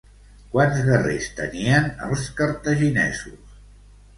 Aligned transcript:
Quants 0.53 0.79
guerrers 0.87 1.27
tenien 1.41 1.85
els 2.07 2.25
cartaginesos? 2.41 3.61